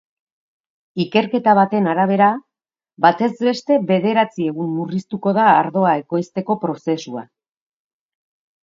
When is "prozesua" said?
6.67-7.29